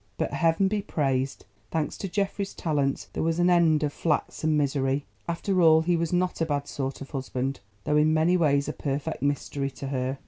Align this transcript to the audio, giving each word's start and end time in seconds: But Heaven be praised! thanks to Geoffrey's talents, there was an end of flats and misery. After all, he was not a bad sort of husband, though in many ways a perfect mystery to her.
But 0.17 0.33
Heaven 0.33 0.67
be 0.67 0.81
praised! 0.81 1.45
thanks 1.69 1.95
to 1.99 2.09
Geoffrey's 2.09 2.55
talents, 2.55 3.07
there 3.13 3.21
was 3.21 3.37
an 3.37 3.51
end 3.51 3.83
of 3.83 3.93
flats 3.93 4.43
and 4.43 4.57
misery. 4.57 5.05
After 5.27 5.61
all, 5.61 5.81
he 5.81 5.95
was 5.95 6.11
not 6.11 6.41
a 6.41 6.45
bad 6.47 6.67
sort 6.67 7.01
of 7.01 7.11
husband, 7.11 7.59
though 7.83 7.97
in 7.97 8.11
many 8.11 8.35
ways 8.35 8.67
a 8.67 8.73
perfect 8.73 9.21
mystery 9.21 9.69
to 9.69 9.89
her. 9.89 10.17